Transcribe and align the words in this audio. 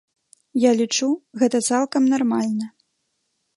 Я 0.63 0.71
лічу, 0.79 1.09
гэта 1.43 1.57
цалкам 1.73 2.03
нармальна. 2.17 2.65